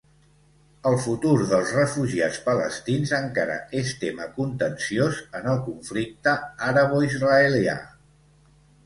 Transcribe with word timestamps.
El 0.91 0.95
futur 1.01 1.33
dels 1.49 1.73
refugiats 1.79 2.39
palestins 2.47 3.11
encara 3.17 3.57
és 3.81 3.91
tema 4.05 4.27
contenciós 4.39 5.21
en 5.41 5.51
el 5.53 5.61
conflicte 5.69 6.35
araboisraelià. 6.71 7.77